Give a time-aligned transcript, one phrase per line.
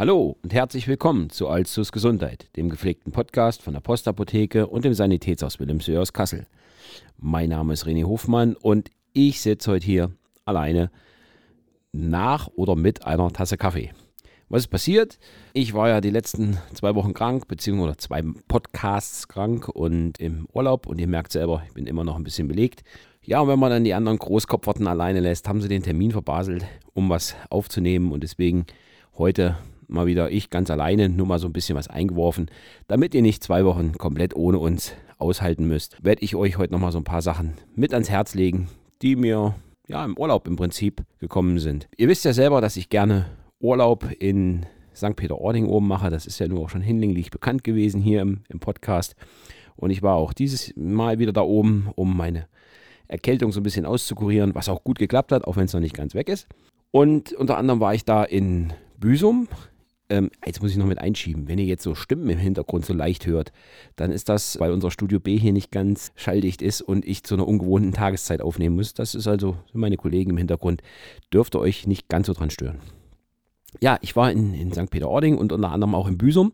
[0.00, 4.94] Hallo und herzlich willkommen zu Alzus Gesundheit, dem gepflegten Podcast von der Postapotheke und dem
[4.94, 6.46] Sanitätshaus Wilhelmshöhe aus Kassel.
[7.18, 10.10] Mein Name ist René Hofmann und ich sitze heute hier
[10.46, 10.90] alleine
[11.92, 13.90] nach oder mit einer Tasse Kaffee.
[14.48, 15.18] Was ist passiert?
[15.52, 20.86] Ich war ja die letzten zwei Wochen krank, beziehungsweise zwei Podcasts krank und im Urlaub.
[20.86, 22.84] Und ihr merkt selber, ich bin immer noch ein bisschen belegt.
[23.22, 26.64] Ja, und wenn man dann die anderen Großkopferten alleine lässt, haben sie den Termin verbaselt,
[26.94, 28.12] um was aufzunehmen.
[28.12, 28.64] Und deswegen
[29.18, 29.58] heute
[29.90, 32.50] mal wieder ich ganz alleine, nur mal so ein bisschen was eingeworfen.
[32.88, 36.92] Damit ihr nicht zwei Wochen komplett ohne uns aushalten müsst, werde ich euch heute nochmal
[36.92, 38.68] so ein paar Sachen mit ans Herz legen,
[39.02, 39.54] die mir
[39.88, 41.88] ja im Urlaub im Prinzip gekommen sind.
[41.96, 43.26] Ihr wisst ja selber, dass ich gerne
[43.60, 45.16] Urlaub in St.
[45.16, 46.10] Peter-Ording oben mache.
[46.10, 49.16] Das ist ja nur auch schon hinlänglich bekannt gewesen hier im, im Podcast.
[49.76, 52.46] Und ich war auch dieses Mal wieder da oben, um meine
[53.08, 55.96] Erkältung so ein bisschen auszukurieren, was auch gut geklappt hat, auch wenn es noch nicht
[55.96, 56.46] ganz weg ist.
[56.90, 59.48] Und unter anderem war ich da in Büsum.
[60.10, 61.48] Ähm, jetzt muss ich noch mit einschieben.
[61.48, 63.52] Wenn ihr jetzt so Stimmen im Hintergrund so leicht hört,
[63.96, 67.34] dann ist das, weil unser Studio B hier nicht ganz schalldicht ist und ich zu
[67.34, 68.92] einer ungewohnten Tageszeit aufnehmen muss.
[68.92, 70.82] Das ist also meine Kollegen im Hintergrund.
[71.32, 72.80] Dürft ihr euch nicht ganz so dran stören
[73.78, 74.90] ja, ich war in, in St.
[74.90, 76.52] Peter-Ording und unter anderem auch in Büsum.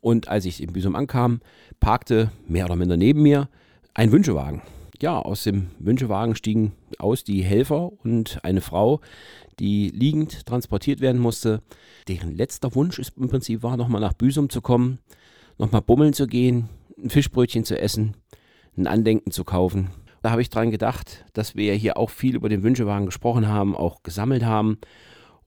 [0.00, 1.40] Und als ich in Büsum ankam,
[1.78, 3.48] parkte mehr oder minder neben mir
[3.94, 4.62] ein Wünschewagen.
[5.02, 9.00] Ja, aus dem Wünschewagen stiegen aus die Helfer und eine Frau,
[9.58, 11.62] die liegend transportiert werden musste.
[12.06, 14.98] Deren letzter Wunsch ist im Prinzip war, nochmal nach Büsum zu kommen,
[15.56, 16.68] nochmal bummeln zu gehen,
[17.02, 18.14] ein Fischbrötchen zu essen,
[18.76, 19.88] ein Andenken zu kaufen.
[20.20, 23.48] Da habe ich dran gedacht, dass wir ja hier auch viel über den Wünschewagen gesprochen
[23.48, 24.76] haben, auch gesammelt haben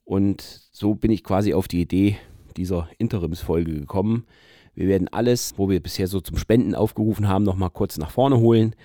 [0.03, 2.17] und so bin ich quasi auf die Idee
[2.57, 4.25] dieser Interimsfolge gekommen.
[4.73, 8.39] Wir werden alles, wo wir bisher so zum Spenden aufgerufen haben, nochmal kurz nach vorne
[8.39, 8.75] holen.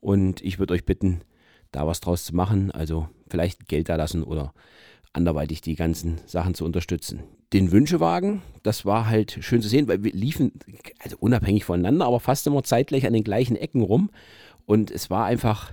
[0.00, 1.20] Und ich würde euch bitten,
[1.72, 2.70] da was draus zu machen.
[2.70, 4.52] Also vielleicht Geld da lassen oder
[5.12, 7.20] anderweitig die ganzen Sachen zu unterstützen.
[7.52, 10.52] Den Wünschewagen, das war halt schön zu sehen, weil wir liefen,
[11.00, 14.10] also unabhängig voneinander, aber fast immer zeitgleich an den gleichen Ecken rum.
[14.66, 15.72] Und es war einfach,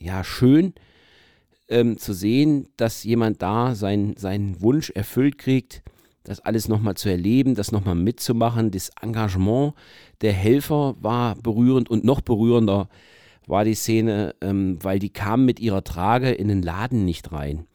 [0.00, 0.74] ja, schön,
[1.68, 5.82] ähm, zu sehen, dass jemand da sein, seinen Wunsch erfüllt kriegt,
[6.24, 8.70] das alles nochmal zu erleben, das nochmal mitzumachen.
[8.70, 9.74] Das Engagement
[10.20, 12.88] der Helfer war berührend und noch berührender
[13.46, 17.66] war die Szene, ähm, weil die kamen mit ihrer Trage in den Laden nicht rein.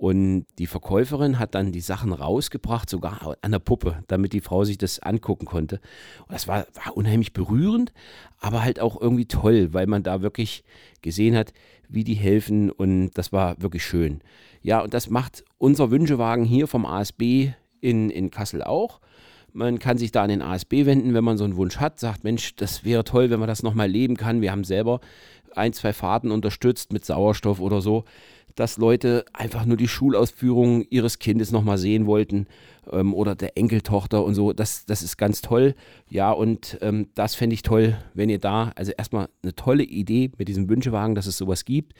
[0.00, 4.64] Und die Verkäuferin hat dann die Sachen rausgebracht, sogar an der Puppe, damit die Frau
[4.64, 5.78] sich das angucken konnte.
[6.20, 7.92] Und das war, war unheimlich berührend,
[8.38, 10.64] aber halt auch irgendwie toll, weil man da wirklich
[11.02, 11.52] gesehen hat,
[11.86, 14.22] wie die helfen und das war wirklich schön.
[14.62, 17.50] Ja, und das macht unser Wünschewagen hier vom ASB
[17.82, 19.00] in, in Kassel auch.
[19.52, 22.24] Man kann sich da an den ASB wenden, wenn man so einen Wunsch hat, sagt,
[22.24, 24.40] Mensch, das wäre toll, wenn man das nochmal leben kann.
[24.40, 25.00] Wir haben selber
[25.54, 28.04] ein, zwei Fahrten unterstützt mit Sauerstoff oder so
[28.54, 32.46] dass Leute einfach nur die Schulausführungen ihres Kindes nochmal sehen wollten
[32.90, 34.52] ähm, oder der Enkeltochter und so.
[34.52, 35.74] Das, das ist ganz toll.
[36.08, 40.30] Ja, und ähm, das fände ich toll, wenn ihr da, also erstmal eine tolle Idee
[40.38, 41.94] mit diesem Wünschewagen, dass es sowas gibt.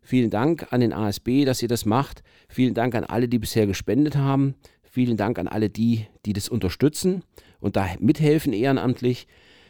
[0.00, 2.22] Vielen Dank an den ASB, dass ihr das macht.
[2.48, 4.54] Vielen Dank an alle, die bisher gespendet haben.
[4.96, 7.22] Vielen Dank an alle die, die das unterstützen
[7.60, 9.26] und da mithelfen ehrenamtlich.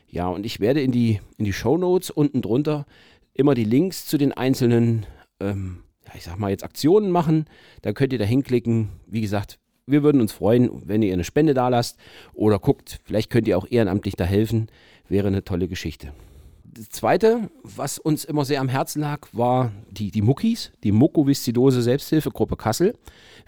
[0.06, 2.86] Ja, und ich werde in die, in die Show Notes unten drunter
[3.34, 5.04] immer die Links zu den einzelnen
[5.40, 7.46] ähm, ja, ich sag mal jetzt Aktionen machen.
[7.82, 8.90] Da könnt ihr da hinklicken.
[9.08, 11.98] Wie gesagt, wir würden uns freuen, wenn ihr eine Spende da lasst
[12.32, 14.68] oder guckt, vielleicht könnt ihr auch ehrenamtlich da helfen.
[15.08, 16.12] Wäre eine tolle Geschichte.
[16.76, 21.80] Das zweite, was uns immer sehr am Herzen lag, war die, die Muckis, die Mukoviszidose
[21.80, 22.94] Selbsthilfegruppe Kassel.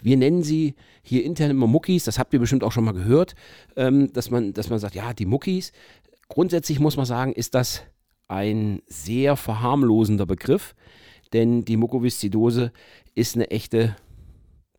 [0.01, 3.35] Wir nennen sie hier intern immer Muckis, das habt ihr bestimmt auch schon mal gehört,
[3.77, 5.73] ähm, dass, man, dass man sagt, ja, die Muckis.
[6.29, 7.83] Grundsätzlich muss man sagen, ist das
[8.29, 10.75] ein sehr verharmlosender Begriff
[11.33, 12.73] denn die Mukoviszidose
[13.15, 13.97] ist eine echte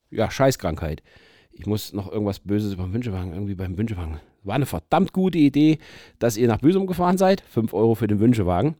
[0.09, 1.03] ja, Scheißkrankheit.
[1.51, 4.19] Ich muss noch irgendwas Böses beim Wünschewagen, irgendwie beim Wünschewagen.
[4.43, 5.79] War eine verdammt gute Idee,
[6.17, 7.41] dass ihr nach Büsum gefahren seid.
[7.41, 8.75] 5 Euro für den Wünschewagen.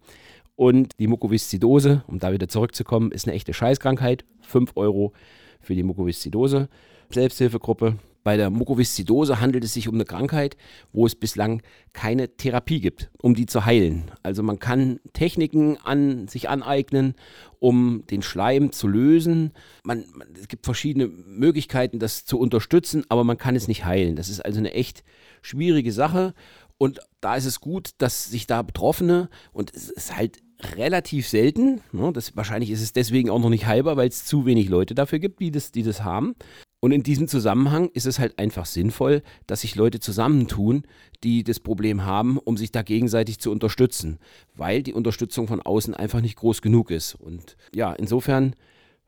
[0.55, 4.25] Und die Mukoviszidose, um da wieder zurückzukommen, ist eine echte Scheißkrankheit.
[4.41, 5.13] 5 Euro
[5.61, 6.69] für die Mukoviszidose.
[7.09, 7.95] Selbsthilfegruppe
[8.29, 10.55] bei der Mukoviszidose handelt es sich um eine Krankheit,
[10.93, 14.11] wo es bislang keine Therapie gibt, um die zu heilen.
[14.21, 17.15] Also man kann Techniken an sich aneignen,
[17.57, 19.51] um den Schleim zu lösen.
[19.83, 24.15] Man, man, es gibt verschiedene Möglichkeiten, das zu unterstützen, aber man kann es nicht heilen.
[24.15, 25.03] Das ist also eine echt
[25.41, 26.35] schwierige Sache.
[26.77, 30.37] Und da ist es gut, dass sich da Betroffene, und es ist halt
[30.77, 34.45] relativ selten, ne, das, wahrscheinlich ist es deswegen auch noch nicht heilbar, weil es zu
[34.45, 36.35] wenig Leute dafür gibt, die das, die das haben,
[36.81, 40.83] und in diesem Zusammenhang ist es halt einfach sinnvoll, dass sich Leute zusammentun,
[41.23, 44.19] die das Problem haben, um sich da gegenseitig zu unterstützen,
[44.55, 47.15] weil die Unterstützung von außen einfach nicht groß genug ist.
[47.15, 48.55] Und ja, insofern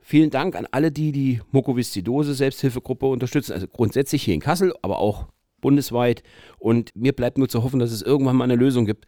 [0.04, 3.54] Vielen Dank an alle, die die Mukoviszidose Selbsthilfegruppe unterstützen.
[3.54, 5.28] Also grundsätzlich hier in Kassel, aber auch
[5.62, 6.24] bundesweit.
[6.58, 9.06] Und mir bleibt nur zu hoffen, dass es irgendwann mal eine Lösung gibt,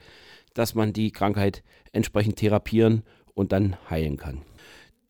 [0.54, 3.02] dass man die Krankheit entsprechend therapieren
[3.34, 4.44] und dann heilen kann.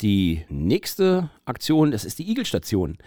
[0.01, 2.97] Die nächste Aktion, das ist die Igelstation.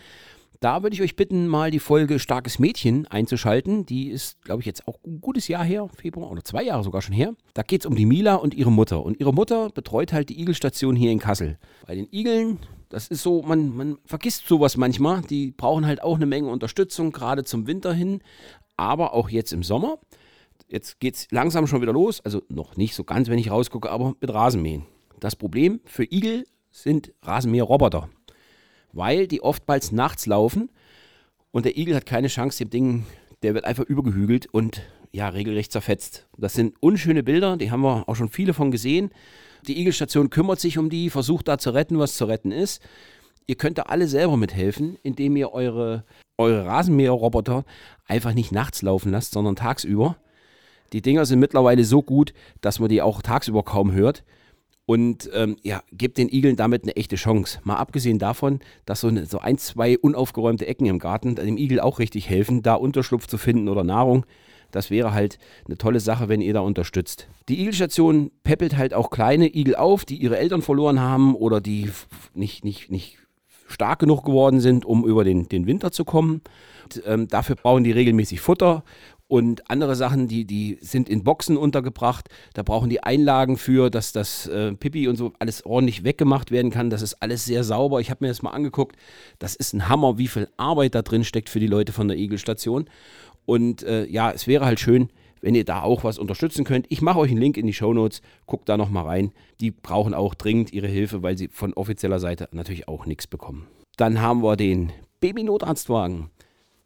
[0.60, 3.84] Da würde ich euch bitten, mal die Folge Starkes Mädchen einzuschalten.
[3.84, 7.02] Die ist, glaube ich, jetzt auch ein gutes Jahr her, Februar oder zwei Jahre sogar
[7.02, 7.34] schon her.
[7.54, 9.04] Da geht es um die Mila und ihre Mutter.
[9.04, 11.58] Und ihre Mutter betreut halt die Igelstation hier in Kassel.
[11.86, 12.58] Bei den Igeln,
[12.88, 15.22] das ist so, man, man vergisst sowas manchmal.
[15.22, 18.22] Die brauchen halt auch eine Menge Unterstützung, gerade zum Winter hin,
[18.76, 19.98] aber auch jetzt im Sommer.
[20.68, 23.90] Jetzt geht es langsam schon wieder los, also noch nicht so ganz, wenn ich rausgucke,
[23.90, 24.84] aber mit Rasenmähen.
[25.20, 28.08] Das Problem für Igel sind Rasenmäherroboter
[28.96, 30.70] weil die oftmals nachts laufen
[31.52, 33.06] und der Igel hat keine Chance, dem Ding,
[33.42, 34.82] der wird einfach übergehügelt und
[35.12, 36.26] ja, regelrecht zerfetzt.
[36.36, 39.10] Das sind unschöne Bilder, die haben wir auch schon viele von gesehen.
[39.66, 42.82] Die Igelstation kümmert sich um die, versucht da zu retten, was zu retten ist.
[43.46, 46.04] Ihr könnt da alle selber mithelfen, indem ihr eure,
[46.36, 47.64] eure Rasenmäherroboter
[48.06, 50.16] einfach nicht nachts laufen lasst, sondern tagsüber.
[50.92, 54.24] Die Dinger sind mittlerweile so gut, dass man die auch tagsüber kaum hört
[54.86, 57.58] und ähm, ja, gibt den Igeln damit eine echte Chance.
[57.64, 61.80] Mal abgesehen davon, dass so, eine, so ein, zwei unaufgeräumte Ecken im Garten dem Igel
[61.80, 64.24] auch richtig helfen, da Unterschlupf zu finden oder Nahrung.
[64.70, 67.28] Das wäre halt eine tolle Sache, wenn ihr da unterstützt.
[67.48, 71.90] Die Igelstation peppelt halt auch kleine Igel auf, die ihre Eltern verloren haben oder die
[72.34, 73.18] nicht, nicht, nicht
[73.68, 76.42] stark genug geworden sind, um über den, den Winter zu kommen.
[76.84, 78.84] Und, ähm, dafür brauchen die regelmäßig Futter
[79.28, 82.28] und andere Sachen, die, die sind in Boxen untergebracht.
[82.54, 86.70] Da brauchen die Einlagen für, dass das äh, Pipi und so alles ordentlich weggemacht werden
[86.70, 86.90] kann.
[86.90, 88.00] Das ist alles sehr sauber.
[88.00, 88.96] Ich habe mir das mal angeguckt.
[89.38, 92.16] Das ist ein Hammer, wie viel Arbeit da drin steckt für die Leute von der
[92.16, 92.88] Igelstation.
[93.46, 95.08] Und äh, ja, es wäre halt schön,
[95.40, 96.86] wenn ihr da auch was unterstützen könnt.
[96.88, 98.22] Ich mache euch einen Link in die Show Notes.
[98.46, 99.32] Guckt da nochmal rein.
[99.60, 103.66] Die brauchen auch dringend ihre Hilfe, weil sie von offizieller Seite natürlich auch nichts bekommen.
[103.96, 106.30] Dann haben wir den Baby-Notarztwagen.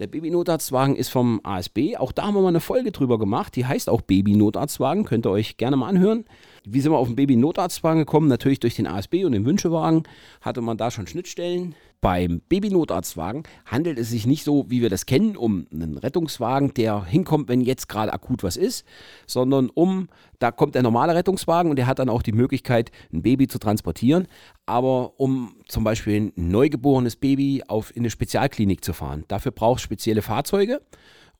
[0.00, 1.99] Der Baby-Notarztwagen ist vom ASB.
[1.99, 3.55] Auch da haben wir mal eine Folge drüber gemacht.
[3.55, 5.05] Die heißt auch Baby-Notarztwagen.
[5.05, 6.25] Könnt ihr euch gerne mal anhören.
[6.64, 8.26] Wie sind wir auf den Baby-Notarztwagen gekommen?
[8.26, 10.05] Natürlich durch den ASB und den Wünschewagen.
[10.41, 11.75] Hatte man da schon Schnittstellen.
[12.00, 17.05] Beim Baby-Notarztwagen handelt es sich nicht so, wie wir das kennen, um einen Rettungswagen, der
[17.05, 18.87] hinkommt, wenn jetzt gerade akut was ist,
[19.26, 20.08] sondern um,
[20.38, 23.58] da kommt der normale Rettungswagen und der hat dann auch die Möglichkeit, ein Baby zu
[23.58, 24.29] transportieren,
[24.64, 29.25] aber um zum Beispiel ein neugeborenes Baby auf, in eine Spezialklinik zu fahren.
[29.29, 30.81] Dafür braucht es spezielle Fahrzeuge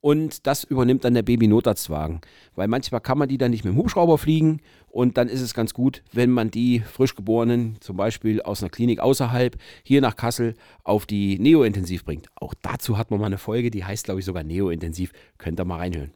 [0.01, 2.21] und das übernimmt dann der Baby-Notarztwagen.
[2.55, 5.55] Weil manchmal kann man die dann nicht mit dem Hubschrauber fliegen und dann ist es
[5.55, 10.55] ganz gut, wenn man die Frischgeborenen zum Beispiel aus einer Klinik außerhalb hier nach Kassel
[10.85, 12.29] auf die Neo-Intensiv bringt.
[12.35, 15.13] Auch dazu hat man mal eine Folge, die heißt glaube ich sogar Neo-Intensiv.
[15.39, 16.13] Könnt ihr mal reinhören.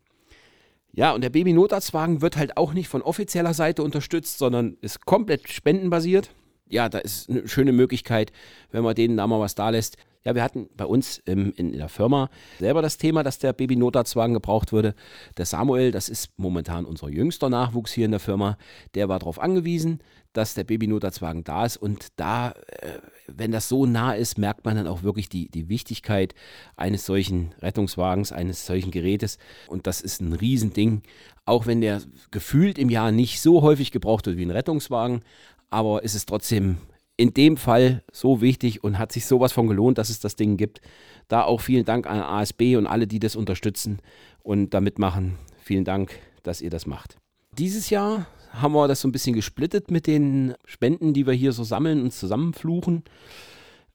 [0.97, 5.49] Ja, und der Baby-Notarztwagen wird halt auch nicht von offizieller Seite unterstützt, sondern ist komplett
[5.49, 6.31] spendenbasiert.
[6.69, 8.33] Ja, da ist eine schöne Möglichkeit,
[8.71, 9.97] wenn man denen da mal was da lässt.
[10.25, 14.33] Ja, wir hatten bei uns ähm, in, der Firma selber das Thema, dass der Baby-Notarztwagen
[14.33, 14.95] gebraucht würde.
[15.37, 18.57] Der Samuel, das ist momentan unser jüngster Nachwuchs hier in der Firma,
[18.95, 20.01] der war darauf angewiesen,
[20.33, 21.77] dass der Baby-Notarztwagen da ist.
[21.77, 25.69] Und da, äh, wenn das so nah ist, merkt man dann auch wirklich die, die
[25.69, 26.35] Wichtigkeit
[26.77, 29.37] eines solchen Rettungswagens, eines solchen Gerätes.
[29.69, 31.03] Und das ist ein Riesending.
[31.45, 32.01] Auch wenn der
[32.31, 35.23] gefühlt im Jahr nicht so häufig gebraucht wird wie ein Rettungswagen,
[35.71, 36.79] aber ist es trotzdem
[37.17, 40.57] in dem Fall so wichtig und hat sich sowas von gelohnt, dass es das Ding
[40.57, 40.81] gibt.
[41.29, 44.01] Da auch vielen Dank an ASB und alle, die das unterstützen
[44.43, 45.39] und da mitmachen.
[45.63, 47.17] Vielen Dank, dass ihr das macht.
[47.53, 51.53] Dieses Jahr haben wir das so ein bisschen gesplittet mit den Spenden, die wir hier
[51.53, 53.05] so sammeln und zusammenfluchen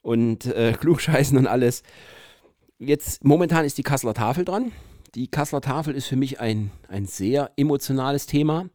[0.02, 1.84] und äh, klugscheißen und alles.
[2.78, 4.72] Jetzt momentan ist die Kasseler Tafel dran.
[5.16, 8.70] Die Kasseler Tafel ist für mich ein, ein sehr emotionales Thema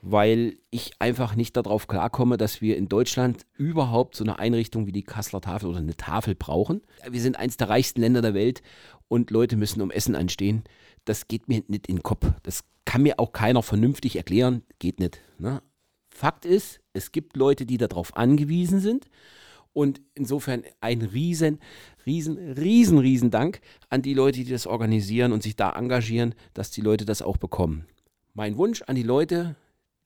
[0.00, 4.92] weil ich einfach nicht darauf klarkomme, dass wir in Deutschland überhaupt so eine Einrichtung wie
[4.92, 6.82] die Kasseler Tafel oder eine Tafel brauchen.
[7.08, 8.62] Wir sind eins der reichsten Länder der Welt
[9.08, 10.62] und Leute müssen um Essen anstehen.
[11.04, 12.26] Das geht mir nicht in den Kopf.
[12.42, 14.62] Das kann mir auch keiner vernünftig erklären.
[14.78, 15.20] Geht nicht.
[15.38, 15.62] Ne?
[16.10, 19.06] Fakt ist, es gibt Leute, die darauf angewiesen sind.
[19.72, 21.60] Und insofern ein riesen,
[22.04, 26.70] riesen, riesen, riesen Dank an die Leute, die das organisieren und sich da engagieren, dass
[26.70, 27.86] die Leute das auch bekommen.
[28.34, 29.56] Mein Wunsch an die Leute,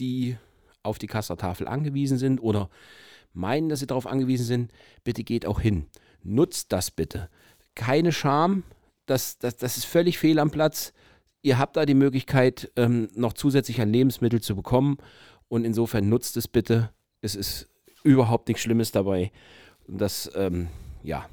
[0.01, 0.37] die
[0.83, 2.69] auf die Kassertafel angewiesen sind oder
[3.33, 4.73] meinen, dass sie darauf angewiesen sind,
[5.05, 5.87] bitte geht auch hin.
[6.23, 7.29] Nutzt das bitte.
[7.75, 8.65] Keine Scham,
[9.07, 10.93] das, das, das ist völlig fehl am Platz.
[11.43, 14.99] Ihr habt da die Möglichkeit, ähm, noch zusätzlich ein Lebensmittel zu bekommen
[15.49, 16.91] und insofern nutzt es bitte.
[17.21, 17.69] Es ist
[18.05, 19.33] überhaupt nichts Schlimmes dabei.
[19.89, 20.69] Und das, ähm,
[21.03, 21.29] ja,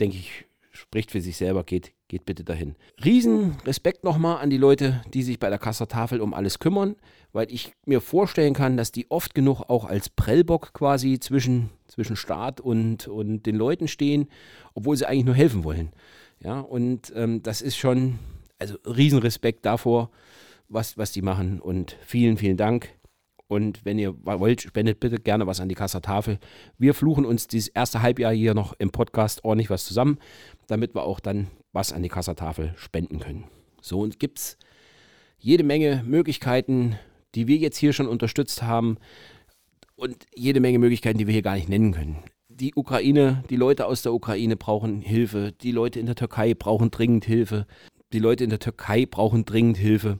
[0.00, 1.64] denke ich, spricht für sich selber.
[1.64, 2.76] Geht, geht bitte dahin.
[3.04, 6.96] Riesen Respekt nochmal an die Leute, die sich bei der Kassertafel um alles kümmern,
[7.32, 12.16] weil ich mir vorstellen kann, dass die oft genug auch als Prellbock quasi zwischen, zwischen
[12.16, 14.28] Staat und, und den Leuten stehen,
[14.74, 15.92] obwohl sie eigentlich nur helfen wollen.
[16.40, 18.18] Ja, und ähm, das ist schon,
[18.58, 20.10] also Riesenrespekt davor,
[20.68, 22.90] was, was die machen und vielen, vielen Dank.
[23.54, 26.40] Und wenn ihr wollt, spendet bitte gerne was an die Kassertafel.
[26.76, 30.18] Wir fluchen uns dieses erste Halbjahr hier noch im Podcast ordentlich was zusammen,
[30.66, 33.44] damit wir auch dann was an die Kassertafel spenden können.
[33.80, 34.58] So, und gibt es
[35.38, 36.98] jede Menge Möglichkeiten,
[37.36, 38.98] die wir jetzt hier schon unterstützt haben
[39.94, 42.24] und jede Menge Möglichkeiten, die wir hier gar nicht nennen können.
[42.48, 46.90] Die Ukraine, die Leute aus der Ukraine brauchen Hilfe, die Leute in der Türkei brauchen
[46.90, 47.68] dringend Hilfe,
[48.12, 50.18] die Leute in der Türkei brauchen dringend Hilfe.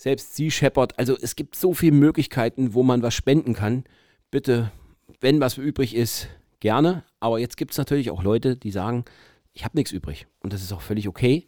[0.00, 0.98] Selbst sie scheppert.
[0.98, 3.84] Also es gibt so viele Möglichkeiten, wo man was spenden kann.
[4.30, 4.72] Bitte,
[5.20, 6.28] wenn was übrig ist,
[6.58, 7.04] gerne.
[7.20, 9.04] Aber jetzt gibt es natürlich auch Leute, die sagen,
[9.52, 11.46] ich habe nichts übrig und das ist auch völlig okay,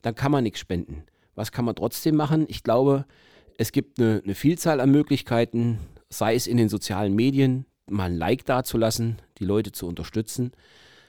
[0.00, 1.02] dann kann man nichts spenden.
[1.34, 2.46] Was kann man trotzdem machen?
[2.48, 3.04] Ich glaube,
[3.56, 8.16] es gibt eine, eine Vielzahl an Möglichkeiten, sei es in den sozialen Medien, mal ein
[8.16, 10.52] Like dazulassen, die Leute zu unterstützen,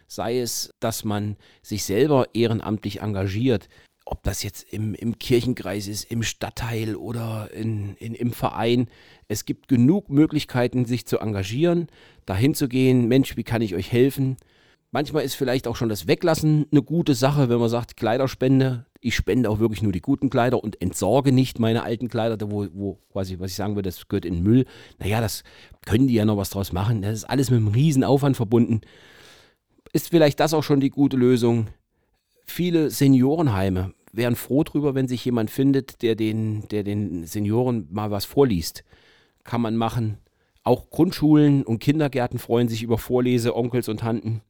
[0.07, 3.69] sei es, dass man sich selber ehrenamtlich engagiert,
[4.09, 8.87] ob das jetzt im, im Kirchenkreis ist, im Stadtteil oder in, in, im Verein.
[9.27, 11.87] Es gibt genug Möglichkeiten, sich zu engagieren,
[12.25, 14.37] dahin zu gehen, Mensch, wie kann ich euch helfen?
[14.89, 18.87] Manchmal ist vielleicht auch schon das Weglassen eine gute Sache, wenn man sagt, Kleiderspende.
[18.99, 22.67] Ich spende auch wirklich nur die guten Kleider und entsorge nicht meine alten Kleider, wo,
[22.73, 24.65] wo quasi, was ich sagen würde, das gehört in Müll.
[24.97, 25.43] Naja, das
[25.85, 27.03] können die ja noch was draus machen.
[27.03, 28.81] Das ist alles mit einem riesen Aufwand verbunden.
[29.93, 31.67] Ist vielleicht das auch schon die gute Lösung?
[32.47, 38.11] Viele Seniorenheime wären froh drüber, wenn sich jemand findet, der den, der den Senioren mal
[38.11, 38.83] was vorliest.
[39.43, 40.17] Kann man machen.
[40.63, 44.41] Auch Grundschulen und Kindergärten freuen sich über Vorlese, Onkels und Tanten.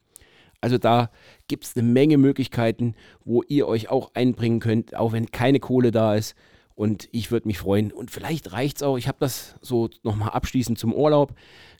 [0.61, 1.09] Also da
[1.47, 5.91] gibt es eine Menge Möglichkeiten, wo ihr euch auch einbringen könnt, auch wenn keine Kohle
[5.91, 6.35] da ist.
[6.75, 7.91] Und ich würde mich freuen.
[7.91, 8.97] Und vielleicht reicht es auch.
[8.97, 11.33] Ich habe das so nochmal abschließend zum Urlaub.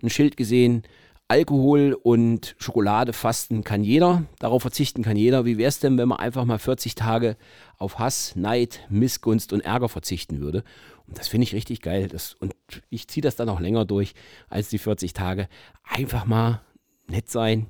[0.03, 0.83] Ein Schild gesehen.
[1.31, 4.23] Alkohol und Schokolade fasten kann jeder.
[4.39, 5.45] Darauf verzichten kann jeder.
[5.45, 7.37] Wie wäre es denn, wenn man einfach mal 40 Tage
[7.77, 10.63] auf Hass, Neid, Missgunst und Ärger verzichten würde?
[11.05, 12.07] Und das finde ich richtig geil.
[12.07, 12.55] Das, und
[12.89, 14.15] ich ziehe das dann auch länger durch
[14.49, 15.47] als die 40 Tage.
[15.83, 16.61] Einfach mal
[17.07, 17.67] nett sein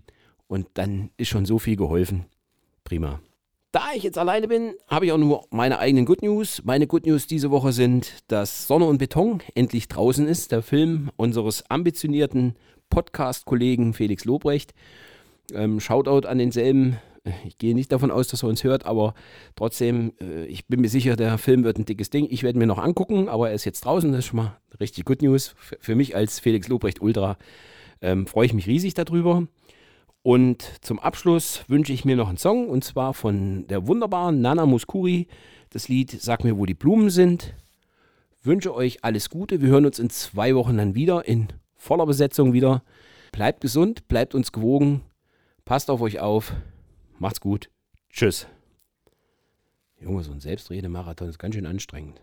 [0.48, 2.28] und dann ist schon so viel geholfen.
[2.86, 3.20] Prima.
[3.74, 6.62] Da ich jetzt alleine bin, habe ich auch nur meine eigenen Good News.
[6.64, 10.54] Meine Good News diese Woche sind, dass Sonne und Beton endlich draußen ist.
[10.54, 12.56] Der Film unseres ambitionierten
[12.90, 14.74] Podcast-Kollegen Felix Lobrecht.
[15.54, 16.98] Ähm, Shoutout an denselben.
[17.46, 19.14] Ich gehe nicht davon aus, dass er uns hört, aber
[19.56, 22.28] trotzdem, äh, ich bin mir sicher, der Film wird ein dickes Ding.
[22.30, 24.12] Ich werde mir noch angucken, aber er ist jetzt draußen.
[24.12, 25.54] Das ist schon mal richtig Good News.
[25.58, 27.38] Für, für mich als Felix Lobrecht Ultra
[28.02, 29.48] ähm, freue ich mich riesig darüber.
[30.22, 34.66] Und zum Abschluss wünsche ich mir noch einen Song und zwar von der wunderbaren Nana
[34.66, 35.28] Muskuri.
[35.70, 37.54] Das Lied Sag mir, wo die Blumen sind.
[38.42, 39.62] Wünsche euch alles Gute.
[39.62, 41.48] Wir hören uns in zwei Wochen dann wieder in
[41.80, 42.84] voller Besetzung wieder.
[43.32, 45.02] Bleibt gesund, bleibt uns gewogen.
[45.66, 46.54] Passt auf euch auf.
[47.18, 47.72] Macht's gut.
[48.12, 48.48] Tschüss.
[50.00, 52.22] Junge, so ein Selbstredemarathon ist ganz schön anstrengend.